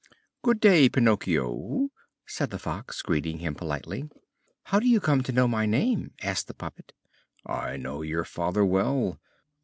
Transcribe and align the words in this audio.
"Good 0.41 0.59
day, 0.59 0.89
Pinocchio," 0.89 1.89
said 2.25 2.49
the 2.49 2.57
Fox, 2.57 3.03
greeting 3.03 3.37
him 3.37 3.53
politely. 3.53 4.09
"How 4.63 4.79
do 4.79 4.87
you 4.89 4.99
come 4.99 5.21
to 5.21 5.31
know 5.31 5.47
my 5.47 5.67
name?" 5.67 6.13
asked 6.23 6.47
the 6.47 6.55
puppet. 6.55 6.91
"I 7.45 7.77
know 7.77 8.01
your 8.01 8.25
father 8.25 8.65
well." 8.65 9.19